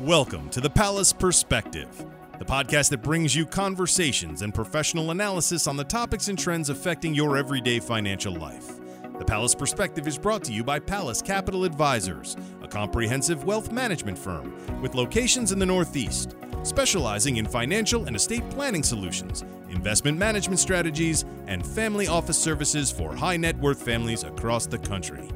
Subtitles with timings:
[0.00, 2.06] Welcome to the Pallas Perspective,
[2.38, 7.14] the podcast that brings you conversations and professional analysis on the topics and trends affecting
[7.14, 8.80] your everyday financial life.
[9.18, 14.16] The Pallas Perspective is brought to you by Pallas Capital Advisors, a comprehensive wealth management
[14.16, 20.60] firm with locations in the Northeast, specializing in financial and estate planning solutions, investment management
[20.60, 25.28] strategies, and family office services for high net worth families across the country.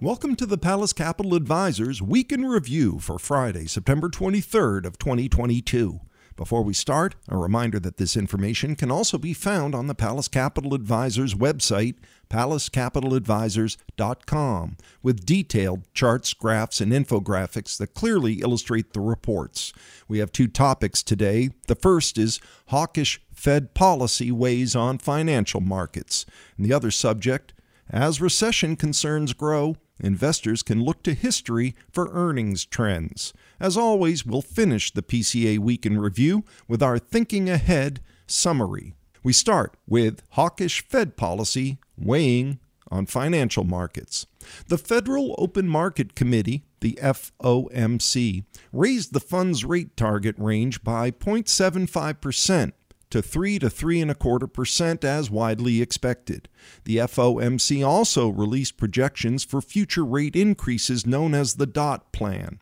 [0.00, 6.00] Welcome to the Pallas Capital Advisors Week in Review for Friday, September 23rd of 2022.
[6.36, 10.26] Before we start, a reminder that this information can also be found on the Pallas
[10.26, 11.94] Capital Advisors website,
[12.28, 19.72] pallascapitaladvisors.com, with detailed charts, graphs, and infographics that clearly illustrate the reports.
[20.08, 21.50] We have two topics today.
[21.68, 26.26] The first is hawkish Fed policy weighs on financial markets,
[26.56, 27.54] and the other subject,
[27.88, 33.32] as recession concerns grow, investors can look to history for earnings trends.
[33.60, 38.94] As always, we'll finish the PCA Week in Review with our Thinking Ahead summary.
[39.22, 42.58] We start with hawkish Fed policy weighing
[42.90, 44.26] on financial markets.
[44.68, 52.72] The Federal Open Market Committee, the FOMC, raised the funds rate target range by 0.75%
[53.14, 56.48] to 3 to 3 and a quarter percent as widely expected.
[56.82, 62.54] The FOMC also released projections for future rate increases known as the dot plot.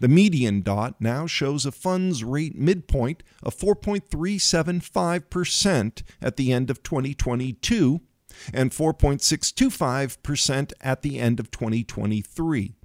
[0.00, 6.82] The median dot now shows a funds rate midpoint of 4.375% at the end of
[6.82, 8.00] 2022
[8.52, 12.79] and 4.625% at the end of 2023.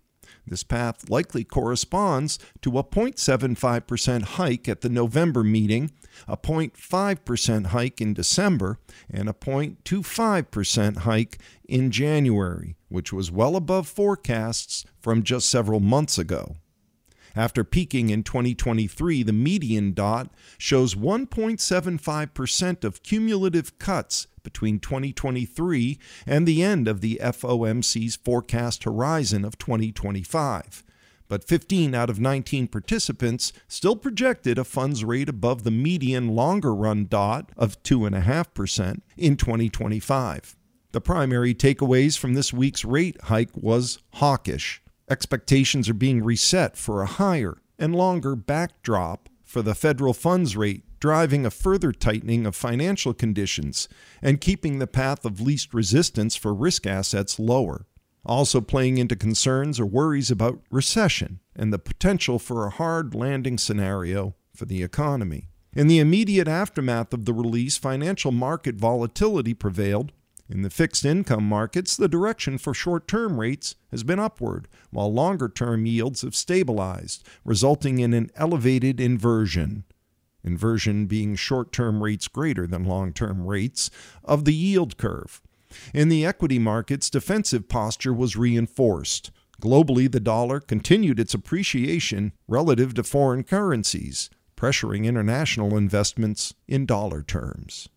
[0.47, 5.91] This path likely corresponds to a 0.75% hike at the November meeting,
[6.27, 8.79] a 0.5% hike in December,
[9.09, 16.17] and a 0.25% hike in January, which was well above forecasts from just several months
[16.17, 16.57] ago.
[17.35, 26.47] After peaking in 2023, the median dot shows 1.75% of cumulative cuts between 2023 and
[26.47, 30.83] the end of the FOMC's forecast horizon of 2025.
[31.27, 36.73] But 15 out of 19 participants still projected a funds rate above the median longer
[36.73, 40.55] run dot of 2.5% in 2025.
[40.91, 44.81] The primary takeaways from this week's rate hike was hawkish.
[45.07, 50.83] Expectations are being reset for a higher and longer backdrop for the federal funds rate,
[50.99, 53.87] driving a further tightening of financial conditions
[54.23, 57.85] and keeping the path of least resistance for risk assets lower.
[58.25, 63.59] Also, playing into concerns or worries about recession and the potential for a hard landing
[63.59, 65.49] scenario for the economy.
[65.75, 70.11] In the immediate aftermath of the release, financial market volatility prevailed,
[70.47, 75.11] in the fixed income markets, the direction for short term rates has been upward, while
[75.11, 79.85] longer term yields have stabilized, resulting in an elevated inversion.
[80.43, 83.89] Inversion being short term rates greater than long term rates
[84.23, 85.41] of the yield curve.
[85.93, 89.31] In the equity markets, defensive posture was reinforced.
[89.59, 97.23] Globally, the dollar continued its appreciation relative to foreign currencies, pressuring international investments in dollar
[97.23, 97.89] terms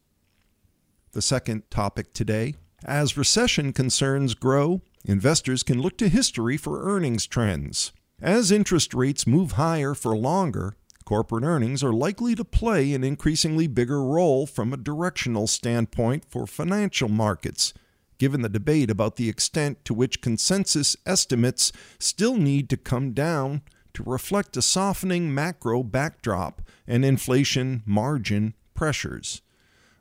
[1.18, 2.54] the second topic today.
[2.84, 7.90] As recession concerns grow, investors can look to history for earnings trends.
[8.22, 13.66] As interest rates move higher for longer, corporate earnings are likely to play an increasingly
[13.66, 17.74] bigger role from a directional standpoint for financial markets,
[18.18, 23.62] given the debate about the extent to which consensus estimates still need to come down
[23.92, 29.42] to reflect a softening macro backdrop and inflation margin pressures.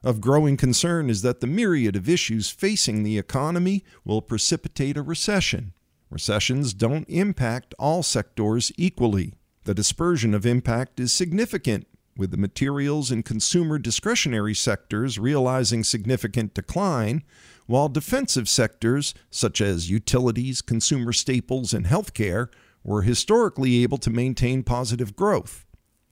[0.08, 5.02] Of growing concern is that the myriad of issues facing the economy will precipitate a
[5.02, 5.74] recession.
[6.10, 9.34] Recessions don't impact all sectors equally.
[9.66, 16.54] The dispersion of impact is significant, with the materials and consumer discretionary sectors realizing significant
[16.54, 17.24] decline,
[17.66, 22.48] while defensive sectors, such as utilities, consumer staples, and healthcare,
[22.82, 25.67] were historically able to maintain positive growth.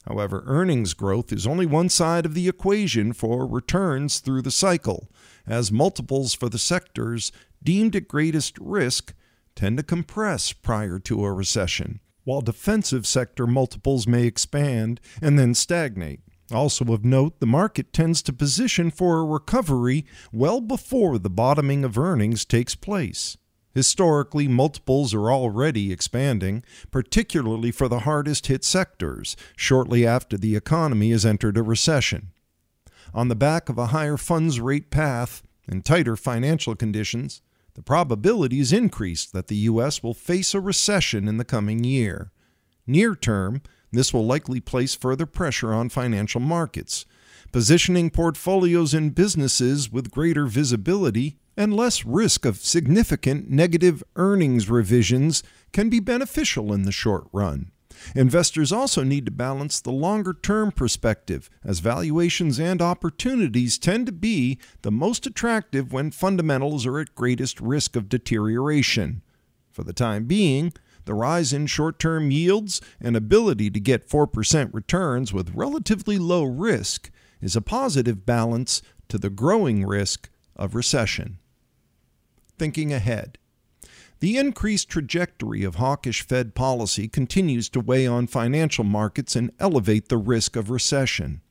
[0.07, 5.09] However, earnings growth is only one side of the equation for returns through the cycle,
[5.47, 7.31] as multiples for the sectors
[7.63, 9.13] deemed at greatest risk
[9.55, 15.53] tend to compress prior to a recession, while defensive sector multiples may expand and then
[15.53, 16.19] stagnate.
[16.51, 21.83] Also of note, the market tends to position for a recovery well before the bottoming
[21.83, 23.37] of earnings takes place.
[23.75, 31.11] Historically, multiples are already expanding, particularly for the hardest hit sectors, shortly after the economy
[31.11, 32.31] has entered a recession.
[33.13, 37.41] On the back of a higher funds rate path and tighter financial conditions,
[37.73, 40.01] the probability is increased that the U.S.
[40.01, 42.31] will face a recession in the coming year.
[42.87, 43.61] Near term,
[43.91, 47.05] this will likely place further pressure on financial markets.
[47.55, 55.41] Positioning portfolios in businesses with greater visibility and less risk of significant negative earnings revisions
[55.71, 57.71] can be beneficial in the short run.
[58.13, 64.11] Investors also need to balance the longer term perspective, as valuations and opportunities tend to
[64.11, 69.21] be the most attractive when fundamentals are at greatest risk of deterioration.
[69.71, 70.73] For the time being,
[71.05, 76.43] the rise in short term yields and ability to get 4% returns with relatively low
[76.43, 77.11] risk
[77.41, 81.39] is a positive balance to the growing risk of recession.
[82.57, 83.37] Thinking ahead.
[84.19, 90.07] The increased trajectory of hawkish Fed policy continues to weigh on financial markets and elevate
[90.07, 91.41] the risk of recession.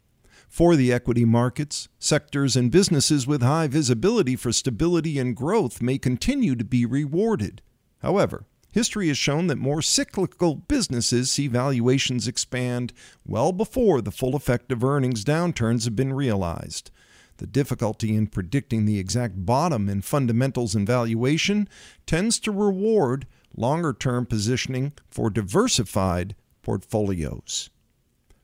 [0.49, 5.99] For the equity markets, sectors and businesses with high visibility for stability and growth may
[5.99, 7.61] continue to be rewarded.
[7.99, 12.93] However, history has shown that more cyclical businesses see valuations expand
[13.25, 16.91] well before the full effect of earnings downturns have been realized.
[17.37, 21.69] The difficulty in predicting the exact bottom in fundamentals and valuation
[22.05, 27.70] tends to reward longer term positioning for diversified portfolios.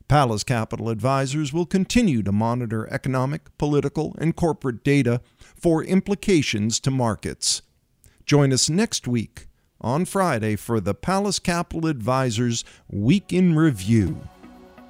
[0.06, 5.22] Pallas Capital Advisors will continue to monitor economic, political, and corporate data
[5.56, 7.62] for implications to markets.
[8.26, 9.48] Join us next week
[9.80, 14.20] on Friday for the Pallas Capital Advisors Week in Review.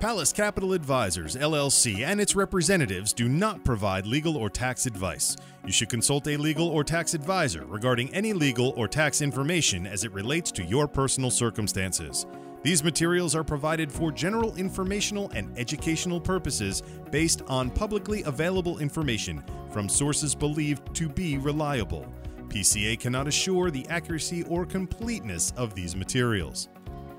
[0.01, 5.37] Pallas Capital Advisors, LLC, and its representatives do not provide legal or tax advice.
[5.67, 10.05] You should consult a legal or tax advisor regarding any legal or tax information as
[10.05, 12.25] it relates to your personal circumstances.
[12.63, 19.43] These materials are provided for general informational and educational purposes based on publicly available information
[19.71, 22.11] from sources believed to be reliable.
[22.51, 26.69] PCA cannot assure the accuracy or completeness of these materials.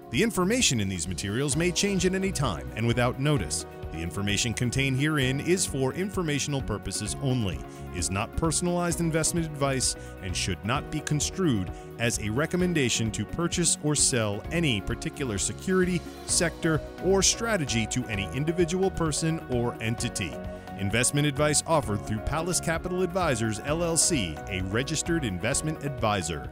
[0.09, 3.65] The information in these materials may change at any time and without notice.
[3.93, 7.59] The information contained herein is for informational purposes only,
[7.95, 13.77] is not personalized investment advice, and should not be construed as a recommendation to purchase
[13.83, 20.33] or sell any particular security, sector, or strategy to any individual person or entity.
[20.81, 26.51] Investment advice offered through Pallas Capital Advisors, LLC, a registered investment advisor.